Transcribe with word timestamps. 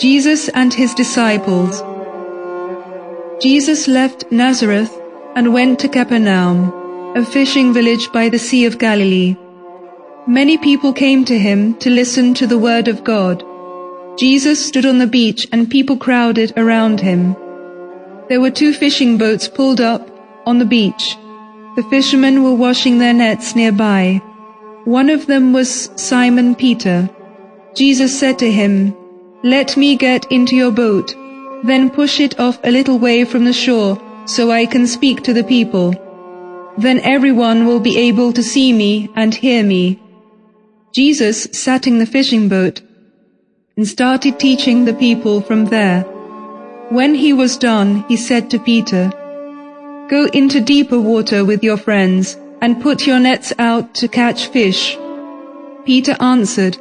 Jesus 0.00 0.48
and 0.48 0.72
his 0.72 0.94
disciples. 0.94 1.82
Jesus 3.42 3.86
left 3.86 4.24
Nazareth 4.32 4.98
and 5.36 5.52
went 5.52 5.78
to 5.80 5.88
Capernaum, 5.88 6.72
a 7.14 7.22
fishing 7.22 7.74
village 7.74 8.10
by 8.10 8.30
the 8.30 8.38
Sea 8.38 8.64
of 8.64 8.78
Galilee. 8.78 9.36
Many 10.26 10.56
people 10.56 10.94
came 10.94 11.26
to 11.26 11.38
him 11.38 11.74
to 11.80 11.90
listen 11.90 12.32
to 12.32 12.46
the 12.46 12.56
word 12.56 12.88
of 12.88 13.04
God. 13.04 13.44
Jesus 14.18 14.64
stood 14.64 14.86
on 14.86 14.96
the 14.96 15.06
beach 15.06 15.46
and 15.52 15.70
people 15.70 15.98
crowded 15.98 16.54
around 16.56 17.00
him. 17.00 17.36
There 18.30 18.40
were 18.40 18.50
two 18.50 18.72
fishing 18.72 19.18
boats 19.18 19.48
pulled 19.48 19.82
up 19.82 20.08
on 20.46 20.58
the 20.58 20.64
beach. 20.64 21.14
The 21.76 21.86
fishermen 21.90 22.42
were 22.42 22.54
washing 22.54 22.96
their 22.98 23.12
nets 23.12 23.54
nearby. 23.54 24.22
One 24.84 25.10
of 25.10 25.26
them 25.26 25.52
was 25.52 25.90
Simon 25.96 26.54
Peter. 26.54 27.10
Jesus 27.74 28.18
said 28.18 28.38
to 28.38 28.50
him, 28.50 28.96
Let 29.42 29.74
me 29.74 29.96
get 29.96 30.30
into 30.30 30.54
your 30.54 30.70
boat, 30.70 31.14
then 31.64 31.88
push 31.88 32.20
it 32.20 32.38
off 32.38 32.58
a 32.62 32.70
little 32.70 32.98
way 32.98 33.24
from 33.24 33.46
the 33.46 33.54
shore 33.54 33.98
so 34.26 34.50
I 34.50 34.66
can 34.66 34.86
speak 34.86 35.22
to 35.22 35.32
the 35.32 35.42
people. 35.42 35.94
Then 36.76 37.00
everyone 37.00 37.66
will 37.66 37.80
be 37.80 37.96
able 37.96 38.34
to 38.34 38.42
see 38.42 38.70
me 38.74 39.08
and 39.16 39.34
hear 39.34 39.62
me. 39.62 39.98
Jesus 40.92 41.48
sat 41.52 41.86
in 41.86 41.98
the 41.98 42.04
fishing 42.04 42.50
boat 42.50 42.82
and 43.78 43.88
started 43.88 44.38
teaching 44.38 44.84
the 44.84 44.92
people 44.92 45.40
from 45.40 45.64
there. 45.66 46.02
When 46.90 47.14
he 47.14 47.32
was 47.32 47.56
done, 47.56 48.04
he 48.08 48.18
said 48.18 48.50
to 48.50 48.58
Peter, 48.58 49.10
Go 50.10 50.26
into 50.34 50.60
deeper 50.60 51.00
water 51.00 51.46
with 51.46 51.64
your 51.64 51.78
friends 51.78 52.36
and 52.60 52.82
put 52.82 53.06
your 53.06 53.18
nets 53.18 53.54
out 53.58 53.94
to 53.94 54.08
catch 54.08 54.48
fish. 54.48 54.98
Peter 55.86 56.14
answered, 56.20 56.76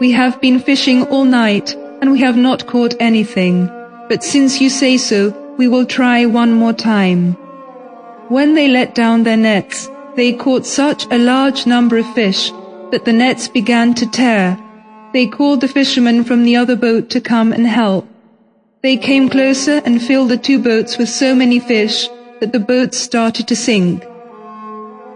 We 0.00 0.10
have 0.10 0.40
been 0.40 0.58
fishing 0.58 1.04
all 1.04 1.24
night 1.24 1.76
and 2.00 2.10
we 2.10 2.20
have 2.20 2.36
not 2.36 2.66
caught 2.66 2.94
anything, 3.00 3.66
but 4.08 4.24
since 4.24 4.60
you 4.60 4.70
say 4.70 4.96
so, 4.96 5.30
we 5.58 5.68
will 5.68 5.84
try 5.84 6.26
one 6.26 6.52
more 6.52 6.72
time. 6.72 7.32
When 8.28 8.54
they 8.54 8.68
let 8.68 8.94
down 8.94 9.24
their 9.24 9.36
nets, 9.36 9.88
they 10.16 10.32
caught 10.32 10.66
such 10.66 11.06
a 11.10 11.18
large 11.18 11.66
number 11.66 11.98
of 11.98 12.14
fish 12.14 12.50
that 12.90 13.04
the 13.04 13.12
nets 13.12 13.48
began 13.48 13.94
to 13.94 14.10
tear. 14.10 14.58
They 15.12 15.26
called 15.26 15.60
the 15.60 15.68
fishermen 15.68 16.24
from 16.24 16.44
the 16.44 16.56
other 16.56 16.76
boat 16.76 17.10
to 17.10 17.20
come 17.20 17.52
and 17.52 17.66
help. 17.66 18.06
They 18.82 18.96
came 18.96 19.28
closer 19.28 19.82
and 19.84 20.02
filled 20.02 20.30
the 20.30 20.38
two 20.38 20.58
boats 20.58 20.96
with 20.96 21.08
so 21.08 21.34
many 21.34 21.60
fish 21.60 22.08
that 22.40 22.52
the 22.52 22.60
boats 22.60 22.96
started 22.98 23.46
to 23.48 23.56
sink. 23.56 24.04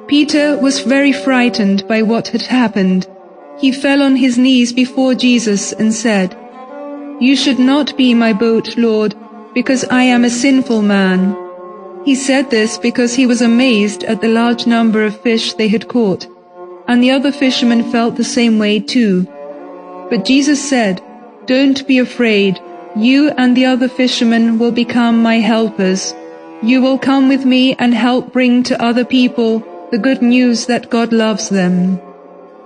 Peter 0.07 0.59
was 0.59 0.81
very 0.81 1.13
frightened 1.13 1.89
by 1.89 2.03
what 2.03 2.29
had 2.29 2.43
happened. 2.43 3.07
He 3.59 3.73
fell 3.73 4.03
on 4.03 4.17
his 4.17 4.37
knees 4.37 4.73
before 4.73 5.15
Jesus 5.15 5.73
and 5.73 5.95
said, 5.95 6.37
You 7.27 7.37
should 7.37 7.59
not 7.59 7.97
be 7.97 8.13
my 8.13 8.33
boat, 8.33 8.77
Lord, 8.77 9.15
because 9.55 9.85
I 10.03 10.03
am 10.03 10.25
a 10.25 10.37
sinful 10.43 10.83
man. 10.83 11.21
He 12.05 12.15
said 12.15 12.51
this 12.51 12.77
because 12.77 13.15
he 13.15 13.27
was 13.33 13.41
amazed 13.41 14.05
at 14.05 14.21
the 14.21 14.35
large 14.41 14.67
number 14.67 15.05
of 15.05 15.21
fish 15.21 15.55
they 15.55 15.69
had 15.69 15.89
caught 15.89 16.27
and 16.87 17.03
the 17.03 17.11
other 17.11 17.33
fishermen 17.33 17.83
felt 17.91 18.17
the 18.17 18.25
same 18.25 18.59
way 18.59 18.79
too. 18.79 19.27
But 20.11 20.25
Jesus 20.25 20.63
said, 20.69 21.03
Don't 21.47 21.87
be 21.87 21.99
afraid. 21.99 22.61
You 22.97 23.31
and 23.31 23.57
the 23.57 23.67
other 23.67 23.89
fishermen 23.89 24.59
will 24.59 24.73
become 24.73 25.23
my 25.23 25.37
helpers. 25.37 26.15
You 26.63 26.81
will 26.81 26.99
come 26.99 27.29
with 27.29 27.45
me 27.45 27.75
and 27.79 27.95
help 27.95 28.33
bring 28.33 28.63
to 28.65 28.83
other 28.83 29.05
people 29.05 29.63
the 29.91 29.99
good 29.99 30.23
news 30.23 30.67
that 30.67 30.91
God 30.91 31.13
loves 31.13 31.49
them. 31.49 32.01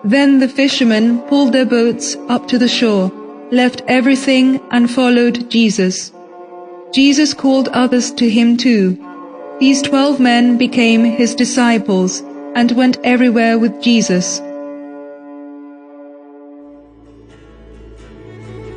Then 0.04 0.38
the 0.38 0.48
fishermen 0.48 1.20
pulled 1.22 1.52
their 1.52 1.66
boats 1.66 2.16
up 2.28 2.48
to 2.48 2.58
the 2.58 2.68
shore, 2.68 3.10
left 3.50 3.82
everything 3.88 4.60
and 4.70 4.90
followed 4.90 5.50
Jesus. 5.50 6.12
Jesus 6.92 7.34
called 7.34 7.68
others 7.68 8.10
to 8.12 8.28
him 8.28 8.56
too. 8.56 8.96
These 9.60 9.82
twelve 9.82 10.20
men 10.20 10.56
became 10.56 11.04
his 11.04 11.34
disciples 11.34 12.20
and 12.54 12.72
went 12.72 12.98
everywhere 13.04 13.58
with 13.58 13.82
Jesus. 13.82 14.38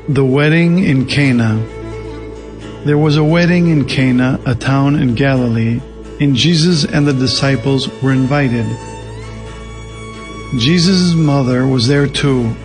The 0.09 0.25
wedding 0.25 0.79
in 0.79 1.05
Cana. 1.05 1.55
There 2.85 2.97
was 2.97 3.15
a 3.15 3.23
wedding 3.23 3.69
in 3.69 3.85
Cana, 3.85 4.39
a 4.45 4.55
town 4.55 4.95
in 4.95 5.15
Galilee, 5.15 5.79
and 6.19 6.35
Jesus 6.35 6.83
and 6.83 7.07
the 7.07 7.13
disciples 7.13 7.87
were 8.01 8.11
invited. 8.11 8.65
Jesus' 10.57 11.13
mother 11.13 11.65
was 11.67 11.87
there 11.87 12.07
too. 12.07 12.55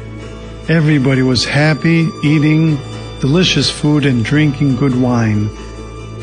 Everybody 0.68 1.22
was 1.22 1.44
happy, 1.44 2.10
eating 2.24 2.76
delicious 3.20 3.70
food 3.70 4.04
and 4.04 4.24
drinking 4.24 4.74
good 4.74 5.00
wine. 5.00 5.48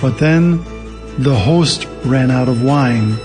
But 0.02 0.18
then 0.18 0.58
the 1.18 1.34
host 1.34 1.88
ran 2.04 2.30
out 2.30 2.50
of 2.50 2.62
wine. 2.62 3.18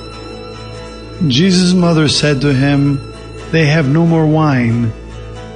Jesus' 1.28 1.72
mother 1.72 2.06
said 2.06 2.40
to 2.42 2.54
him, 2.54 3.00
They 3.50 3.66
have 3.66 3.88
no 3.88 4.06
more 4.06 4.26
wine. 4.26 4.92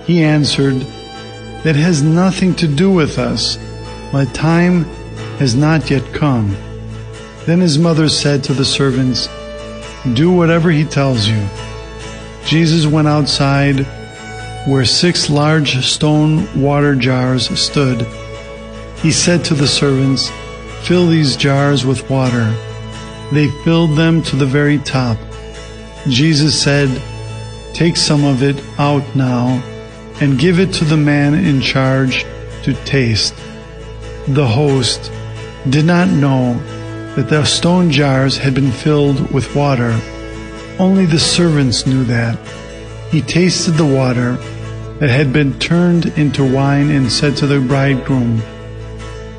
He 0.05 0.25
answered, 0.25 0.81
That 1.63 1.77
has 1.77 2.03
nothing 2.03 2.57
to 2.57 2.67
do 2.67 2.91
with 2.91 3.21
us. 3.21 3.57
My 4.13 4.25
time 4.25 4.83
has 5.39 5.55
not 5.55 5.89
yet 5.89 6.13
come. 6.13 6.57
Then 7.47 7.61
his 7.61 7.79
mother 7.79 8.09
said 8.09 8.43
to 8.45 8.53
the 8.53 8.65
servants, 8.65 9.29
Do 10.15 10.33
whatever 10.33 10.73
he 10.73 10.85
tells 10.85 11.29
you. 11.29 11.49
Jesus 12.47 12.85
went 12.85 13.07
outside 13.07 13.87
where 14.67 14.85
six 14.85 15.29
large 15.29 15.85
stone 15.85 16.47
water 16.61 16.95
jars 16.95 17.49
stood. 17.59 18.07
He 18.99 19.11
said 19.11 19.45
to 19.47 19.55
the 19.55 19.67
servants, 19.67 20.31
Fill 20.83 21.09
these 21.09 21.37
jars 21.37 21.85
with 21.85 22.09
water. 22.09 22.55
They 23.33 23.49
filled 23.65 23.97
them 23.97 24.23
to 24.25 24.37
the 24.37 24.47
very 24.47 24.79
top. 24.79 25.19
Jesus 26.09 26.61
said, 26.61 26.91
Take 27.75 27.97
some 27.97 28.25
of 28.25 28.43
it 28.43 28.63
out 28.79 29.05
now 29.17 29.63
and 30.21 30.39
give 30.39 30.61
it 30.61 30.73
to 30.75 30.85
the 30.85 30.97
man 30.97 31.35
in 31.35 31.61
charge 31.61 32.25
to 32.63 32.75
taste. 32.85 33.35
The 34.29 34.47
host 34.47 35.11
did 35.69 35.85
not 35.85 36.09
know 36.09 36.55
that 37.17 37.29
the 37.29 37.45
stone 37.45 37.91
jars 37.91 38.37
had 38.37 38.55
been 38.55 38.71
filled 38.71 39.33
with 39.33 39.57
water. 39.57 39.99
Only 40.79 41.07
the 41.07 41.19
servants 41.19 41.87
knew 41.87 42.05
that. 42.05 42.39
He 43.13 43.23
tasted 43.23 43.73
the 43.73 43.87
water 43.87 44.33
that 44.99 45.11
had 45.11 45.33
been 45.33 45.57
turned 45.61 46.07
into 46.19 46.45
wine 46.45 46.91
and 46.91 47.13
said 47.13 47.37
to 47.37 47.47
the 47.47 47.61
bridegroom, 47.61 48.43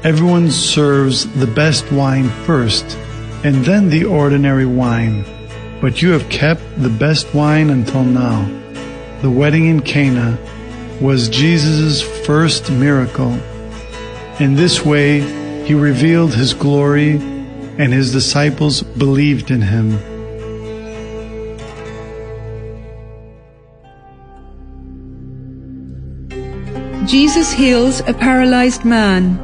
Everyone 0.06 0.50
serves 0.50 1.28
the 1.34 1.48
best 1.48 1.92
wine 1.92 2.30
first, 2.46 2.98
and 3.44 3.66
then 3.66 3.90
the 3.90 4.06
ordinary 4.06 4.66
wine 4.66 5.26
but 5.84 6.02
you 6.02 6.12
have 6.12 6.30
kept 6.30 6.62
the 6.82 6.88
best 6.88 7.34
wine 7.34 7.70
until 7.70 8.06
now. 8.06 8.50
The 9.22 9.30
wedding 9.30 9.66
in 9.66 9.82
Cana 9.82 10.38
was 11.02 11.28
Jesus' 11.28 12.02
first 12.26 12.72
miracle. 12.72 13.34
In 14.40 14.56
this 14.56 14.86
way, 14.86 15.20
he 15.66 15.74
revealed 15.74 16.36
his 16.36 16.54
glory, 16.54 17.12
and 17.12 17.92
his 17.92 18.14
disciples 18.14 18.82
believed 18.82 19.52
in 19.52 19.62
him. 19.62 20.13
Jesus 27.06 27.52
heals 27.52 28.00
a 28.02 28.14
paralyzed 28.14 28.86
man. 28.86 29.36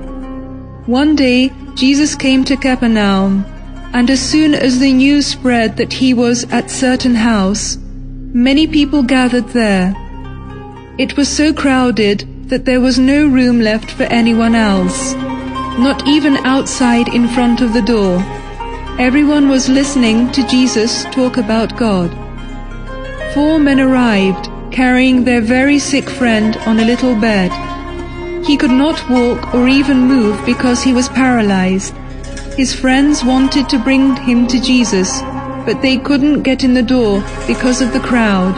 One 0.85 1.15
day, 1.15 1.51
Jesus 1.75 2.15
came 2.15 2.43
to 2.45 2.55
Capernaum 2.55 3.45
and 3.91 4.09
as 4.09 4.21
soon 4.21 4.53
as 4.53 4.79
the 4.79 4.93
news 4.93 5.25
spread 5.25 5.77
that 5.77 5.93
he 5.93 6.13
was 6.13 6.43
at 6.51 6.69
certain 6.69 7.15
house, 7.15 7.77
many 7.77 8.67
people 8.67 9.01
gathered 9.01 9.47
there. 9.49 9.95
It 10.99 11.17
was 11.17 11.27
so 11.27 11.53
crowded 11.53 12.49
that 12.49 12.65
there 12.65 12.81
was 12.81 12.99
no 12.99 13.27
room 13.27 13.61
left 13.61 13.89
for 13.89 14.03
anyone 14.03 14.53
else, 14.53 15.13
not 15.79 16.07
even 16.07 16.37
outside 16.45 17.07
in 17.07 17.27
front 17.27 17.61
of 17.61 17.73
the 17.73 17.81
door. 17.81 18.19
Everyone 18.99 19.49
was 19.49 19.69
listening 19.69 20.31
to 20.33 20.47
Jesus 20.47 21.05
talk 21.05 21.37
about 21.37 21.77
God. 21.77 22.11
Four 23.33 23.59
men 23.59 23.79
arrived, 23.79 24.48
carrying 24.71 25.23
their 25.23 25.41
very 25.41 25.79
sick 25.79 26.09
friend 26.09 26.55
on 26.65 26.79
a 26.79 26.85
little 26.85 27.15
bed. 27.15 27.51
He 28.45 28.57
could 28.57 28.71
not 28.71 29.09
walk 29.09 29.53
or 29.53 29.67
even 29.67 30.07
move 30.07 30.43
because 30.45 30.83
he 30.83 30.93
was 30.93 31.09
paralyzed. 31.09 31.93
His 32.55 32.73
friends 32.73 33.23
wanted 33.23 33.69
to 33.69 33.79
bring 33.79 34.15
him 34.15 34.47
to 34.47 34.59
Jesus, 34.61 35.21
but 35.65 35.81
they 35.81 35.97
couldn't 35.97 36.43
get 36.43 36.63
in 36.63 36.73
the 36.73 36.83
door 36.83 37.23
because 37.47 37.81
of 37.81 37.93
the 37.93 37.99
crowd. 37.99 38.53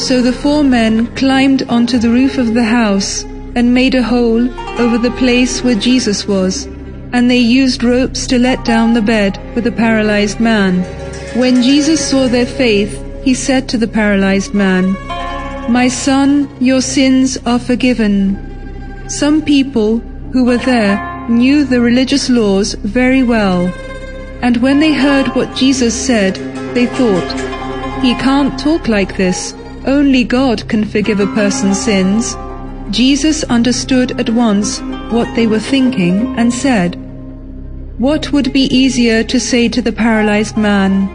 So 0.00 0.22
the 0.22 0.32
four 0.32 0.64
men 0.64 1.06
climbed 1.14 1.62
onto 1.68 1.98
the 1.98 2.10
roof 2.10 2.38
of 2.38 2.54
the 2.54 2.64
house 2.64 3.22
and 3.54 3.72
made 3.72 3.94
a 3.94 4.02
hole 4.02 4.48
over 4.80 4.98
the 4.98 5.16
place 5.18 5.62
where 5.62 5.76
Jesus 5.76 6.26
was, 6.26 6.66
and 7.12 7.30
they 7.30 7.38
used 7.38 7.84
ropes 7.84 8.26
to 8.26 8.38
let 8.38 8.64
down 8.64 8.94
the 8.94 9.02
bed 9.02 9.38
with 9.54 9.64
the 9.64 9.72
paralyzed 9.72 10.40
man. 10.40 10.82
When 11.38 11.62
Jesus 11.62 12.04
saw 12.10 12.26
their 12.26 12.46
faith, 12.46 13.00
he 13.22 13.34
said 13.34 13.68
to 13.68 13.78
the 13.78 13.88
paralyzed 13.88 14.52
man, 14.52 14.96
My 15.68 15.88
son, 15.88 16.48
your 16.60 16.80
sins 16.82 17.38
are 17.46 17.58
forgiven. 17.58 18.38
Some 19.08 19.42
people 19.42 19.98
who 20.32 20.44
were 20.44 20.58
there 20.58 21.26
knew 21.28 21.64
the 21.64 21.80
religious 21.80 22.28
laws 22.28 22.74
very 22.74 23.22
well. 23.22 23.72
And 24.42 24.58
when 24.58 24.78
they 24.78 24.92
heard 24.92 25.28
what 25.28 25.56
Jesus 25.56 25.94
said, 25.94 26.34
they 26.74 26.86
thought, 26.86 28.02
He 28.02 28.14
can't 28.14 28.58
talk 28.58 28.88
like 28.88 29.16
this. 29.16 29.54
Only 29.86 30.22
God 30.24 30.68
can 30.68 30.84
forgive 30.84 31.20
a 31.20 31.26
person's 31.28 31.80
sins. 31.80 32.36
Jesus 32.90 33.42
understood 33.44 34.20
at 34.20 34.30
once 34.30 34.80
what 35.10 35.34
they 35.34 35.46
were 35.46 35.58
thinking 35.60 36.38
and 36.38 36.52
said, 36.52 36.96
What 37.98 38.32
would 38.32 38.52
be 38.52 38.64
easier 38.74 39.24
to 39.24 39.40
say 39.40 39.68
to 39.70 39.80
the 39.80 39.92
paralyzed 39.92 40.56
man? 40.56 41.08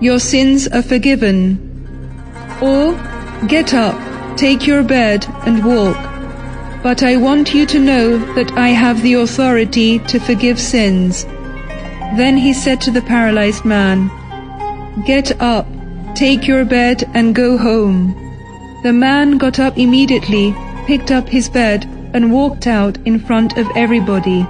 Your 0.00 0.20
sins 0.20 0.68
are 0.68 0.82
forgiven. 0.82 1.58
Or, 2.60 2.94
Get 3.46 3.74
up, 3.74 3.96
take 4.36 4.66
your 4.66 4.82
bed 4.82 5.26
and 5.44 5.64
walk. 5.64 5.96
But 6.82 7.02
I 7.02 7.16
want 7.16 7.54
you 7.54 7.66
to 7.66 7.78
know 7.78 8.18
that 8.34 8.52
I 8.52 8.68
have 8.68 9.02
the 9.02 9.14
authority 9.14 9.98
to 10.00 10.18
forgive 10.18 10.58
sins. 10.58 11.24
Then 12.16 12.38
he 12.38 12.52
said 12.52 12.80
to 12.82 12.90
the 12.90 13.02
paralyzed 13.02 13.64
man, 13.64 14.10
Get 15.04 15.40
up, 15.40 15.66
take 16.14 16.48
your 16.48 16.64
bed 16.64 17.04
and 17.14 17.34
go 17.34 17.58
home. 17.58 18.14
The 18.82 18.92
man 18.92 19.36
got 19.36 19.60
up 19.60 19.76
immediately, 19.76 20.54
picked 20.86 21.10
up 21.10 21.28
his 21.28 21.48
bed 21.48 21.84
and 22.14 22.32
walked 22.32 22.66
out 22.66 22.96
in 23.04 23.20
front 23.20 23.58
of 23.58 23.68
everybody. 23.76 24.46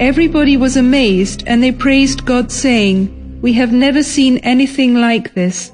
Everybody 0.00 0.56
was 0.56 0.76
amazed 0.76 1.44
and 1.46 1.62
they 1.62 1.70
praised 1.70 2.24
God 2.24 2.50
saying, 2.50 3.40
We 3.42 3.52
have 3.52 3.72
never 3.72 4.02
seen 4.02 4.38
anything 4.38 4.94
like 4.94 5.34
this. 5.34 5.70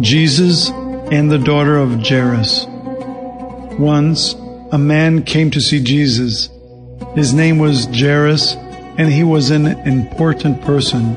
Jesus 0.00 0.70
and 0.70 1.30
the 1.30 1.38
daughter 1.38 1.76
of 1.76 2.06
Jairus. 2.06 2.66
Once, 3.78 4.34
a 4.72 4.78
man 4.78 5.22
came 5.22 5.50
to 5.50 5.60
see 5.60 5.82
Jesus. 5.82 6.48
His 7.14 7.34
name 7.34 7.58
was 7.58 7.86
Jairus, 7.86 8.54
and 8.98 9.12
he 9.12 9.22
was 9.22 9.50
an 9.50 9.66
important 9.86 10.62
person. 10.62 11.16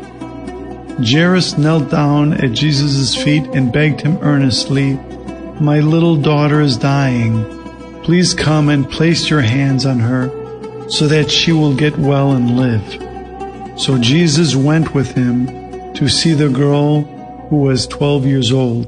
Jairus 1.03 1.57
knelt 1.57 1.89
down 1.89 2.33
at 2.33 2.51
Jesus' 2.51 3.15
feet 3.15 3.43
and 3.53 3.71
begged 3.71 4.01
him 4.01 4.17
earnestly, 4.21 4.93
My 5.59 5.79
little 5.79 6.15
daughter 6.15 6.61
is 6.61 6.77
dying. 6.77 7.43
Please 8.03 8.33
come 8.33 8.69
and 8.69 8.89
place 8.89 9.29
your 9.29 9.41
hands 9.41 9.85
on 9.85 9.99
her 9.99 10.29
so 10.89 11.07
that 11.07 11.31
she 11.31 11.51
will 11.51 11.75
get 11.75 11.97
well 11.97 12.33
and 12.33 12.57
live. 12.57 13.79
So 13.79 13.97
Jesus 13.97 14.55
went 14.55 14.93
with 14.93 15.13
him 15.15 15.93
to 15.93 16.07
see 16.07 16.33
the 16.33 16.49
girl 16.49 17.14
who 17.49 17.57
was 17.57 17.87
12 17.87 18.25
years 18.25 18.51
old. 18.51 18.85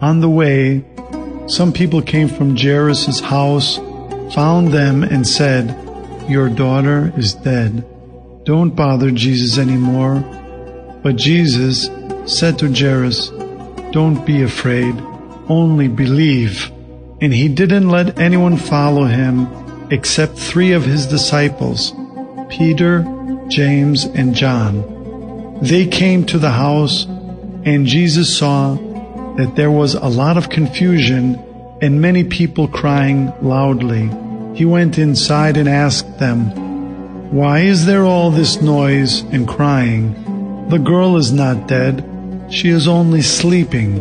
On 0.00 0.20
the 0.20 0.28
way, 0.28 0.84
some 1.46 1.72
people 1.72 2.02
came 2.02 2.28
from 2.28 2.56
Jairus' 2.56 3.20
house, 3.20 3.76
found 4.34 4.68
them, 4.68 5.02
and 5.02 5.26
said, 5.26 5.76
Your 6.28 6.48
daughter 6.48 7.12
is 7.16 7.34
dead. 7.34 7.84
Don't 8.44 8.76
bother 8.76 9.10
Jesus 9.10 9.58
anymore. 9.58 10.20
But 11.02 11.16
Jesus 11.16 11.88
said 12.26 12.58
to 12.58 12.72
Jairus, 12.72 13.28
Don't 13.92 14.24
be 14.26 14.42
afraid, 14.42 14.94
only 15.48 15.88
believe. 15.88 16.70
And 17.20 17.32
he 17.32 17.48
didn't 17.48 17.88
let 17.88 18.18
anyone 18.18 18.56
follow 18.56 19.04
him 19.04 19.46
except 19.90 20.38
three 20.38 20.72
of 20.72 20.84
his 20.84 21.06
disciples, 21.06 21.92
Peter, 22.48 23.02
James, 23.48 24.04
and 24.04 24.34
John. 24.34 25.58
They 25.60 25.86
came 25.86 26.24
to 26.26 26.38
the 26.38 26.50
house, 26.50 27.06
and 27.64 27.86
Jesus 27.86 28.36
saw 28.36 28.74
that 29.36 29.54
there 29.56 29.70
was 29.70 29.94
a 29.94 30.06
lot 30.06 30.36
of 30.36 30.50
confusion 30.50 31.42
and 31.80 32.00
many 32.00 32.24
people 32.24 32.68
crying 32.68 33.32
loudly. 33.42 34.10
He 34.54 34.64
went 34.64 34.98
inside 34.98 35.56
and 35.56 35.68
asked 35.68 36.18
them, 36.18 36.50
Why 37.32 37.60
is 37.60 37.86
there 37.86 38.04
all 38.04 38.30
this 38.30 38.62
noise 38.62 39.22
and 39.22 39.48
crying? 39.48 40.68
The 40.68 40.78
girl 40.78 41.16
is 41.16 41.32
not 41.32 41.66
dead, 41.66 42.04
she 42.50 42.68
is 42.68 42.86
only 42.86 43.22
sleeping. 43.22 43.98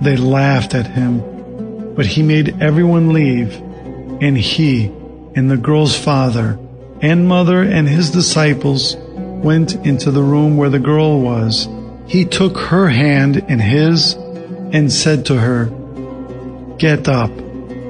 They 0.00 0.16
laughed 0.16 0.74
at 0.74 0.88
him, 0.88 1.94
but 1.94 2.06
he 2.06 2.22
made 2.22 2.62
everyone 2.62 3.12
leave, 3.12 3.54
and 4.20 4.36
he 4.36 4.86
and 5.34 5.50
the 5.50 5.56
girl's 5.56 5.96
father 5.96 6.58
and 7.00 7.28
mother 7.28 7.62
and 7.62 7.88
his 7.88 8.10
disciples 8.10 8.96
went 8.96 9.74
into 9.86 10.10
the 10.10 10.22
room 10.22 10.56
where 10.56 10.70
the 10.70 10.78
girl 10.78 11.20
was. 11.20 11.68
He 12.06 12.24
took 12.24 12.58
her 12.58 12.88
hand 12.88 13.36
in 13.48 13.58
his 13.58 14.14
and 14.72 14.92
said 14.92 15.26
to 15.26 15.36
her, 15.36 15.66
Get 16.78 17.08
up. 17.08 17.30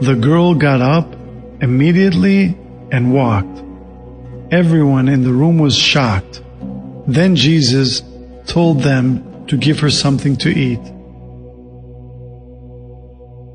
The 0.00 0.16
girl 0.20 0.54
got 0.54 0.80
up 0.80 1.14
immediately 1.60 2.56
and 2.92 3.12
walked. 3.12 3.62
Everyone 4.52 5.08
in 5.08 5.24
the 5.24 5.32
room 5.32 5.58
was 5.58 5.76
shocked. 5.76 6.42
Then 7.06 7.34
Jesus 7.34 8.02
told 8.46 8.82
them 8.82 9.46
to 9.46 9.56
give 9.56 9.80
her 9.80 9.90
something 9.90 10.36
to 10.36 10.50
eat. 10.50 10.80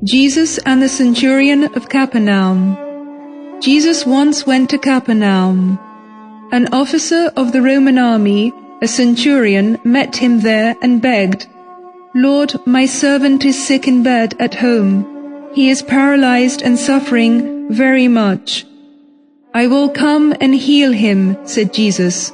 Jesus 0.04 0.58
and 0.58 0.82
the 0.82 0.88
centurion 0.88 1.64
of 1.74 1.88
Capernaum. 1.88 2.76
Jesus 3.60 4.06
once 4.06 4.46
went 4.46 4.70
to 4.70 4.78
Capernaum. 4.78 5.78
An 6.52 6.72
officer 6.72 7.30
of 7.36 7.52
the 7.52 7.62
Roman 7.62 7.98
army 7.98 8.52
a 8.82 8.88
centurion 8.88 9.78
met 9.84 10.16
him 10.16 10.40
there 10.40 10.74
and 10.80 11.02
begged, 11.02 11.46
Lord, 12.14 12.54
my 12.66 12.86
servant 12.86 13.44
is 13.44 13.66
sick 13.66 13.86
in 13.86 14.02
bed 14.02 14.34
at 14.40 14.54
home. 14.54 15.50
He 15.54 15.68
is 15.68 15.82
paralyzed 15.82 16.62
and 16.62 16.78
suffering 16.78 17.72
very 17.72 18.08
much. 18.08 18.66
I 19.52 19.66
will 19.66 19.90
come 19.90 20.34
and 20.40 20.54
heal 20.54 20.92
him, 20.92 21.36
said 21.44 21.74
Jesus. 21.74 22.32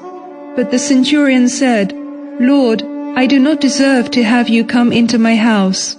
But 0.54 0.70
the 0.70 0.78
centurion 0.78 1.48
said, 1.48 1.93
Lord, 2.40 2.82
I 3.16 3.26
do 3.26 3.38
not 3.38 3.60
deserve 3.60 4.10
to 4.12 4.22
have 4.22 4.49
you 4.49 4.64
come 4.64 4.92
into 4.92 5.19
my 5.19 5.37
house. 5.37 5.96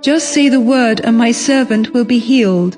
Just 0.00 0.30
say 0.30 0.48
the 0.48 0.60
word 0.60 1.00
and 1.00 1.18
my 1.18 1.32
servant 1.32 1.92
will 1.92 2.04
be 2.04 2.18
healed. 2.18 2.76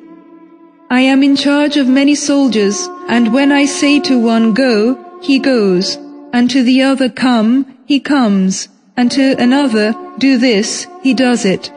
I 0.90 1.00
am 1.00 1.22
in 1.22 1.36
charge 1.36 1.76
of 1.76 1.88
many 1.88 2.14
soldiers, 2.14 2.88
and 3.08 3.32
when 3.32 3.52
I 3.52 3.64
say 3.64 4.00
to 4.00 4.18
one, 4.18 4.52
Go, 4.52 4.98
he 5.22 5.38
goes 5.38 5.96
and 6.34 6.50
to 6.50 6.64
the 6.64 6.82
other 6.82 7.08
come, 7.08 7.64
he 7.86 8.00
comes, 8.00 8.68
and 8.96 9.08
to 9.08 9.40
another 9.40 9.94
do 10.18 10.36
this, 10.36 10.88
he 11.00 11.14
does 11.14 11.44
it. 11.44 11.70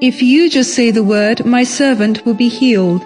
If 0.00 0.22
you 0.22 0.48
just 0.48 0.72
say 0.72 0.90
the 0.90 1.04
word, 1.04 1.44
my 1.44 1.64
servant 1.64 2.24
will 2.24 2.32
be 2.32 2.48
healed. 2.48 3.04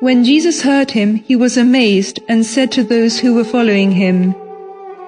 When 0.00 0.24
Jesus 0.24 0.62
heard 0.62 0.92
him, 0.92 1.16
he 1.16 1.36
was 1.36 1.58
amazed 1.58 2.20
and 2.26 2.46
said 2.46 2.72
to 2.72 2.82
those 2.82 3.18
who 3.18 3.34
were 3.34 3.44
following 3.44 3.92
him, 3.92 4.34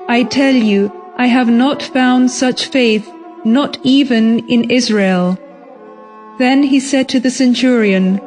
I 0.06 0.23
tell 0.25 0.54
you, 0.54 0.92
I 1.16 1.28
have 1.28 1.49
not 1.49 1.82
found 1.82 2.30
such 2.30 2.66
faith, 2.66 3.11
not 3.47 3.78
even 3.82 4.47
in 4.50 4.71
Israel. 4.71 5.38
Then 6.38 6.62
he 6.62 6.78
said 6.78 7.09
to 7.09 7.21
the 7.21 7.30
centurion, 7.30 8.21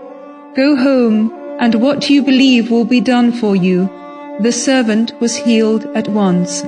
Go 0.55 0.75
home, 0.75 1.31
and 1.59 1.75
what 1.75 2.09
you 2.09 2.23
believe 2.23 2.71
will 2.71 2.85
be 2.85 2.99
done 2.99 3.31
for 3.31 3.55
you. 3.55 3.91
The 4.39 4.51
servant 4.51 5.19
was 5.21 5.37
healed 5.37 5.85
at 5.95 6.09
once. 6.09 6.61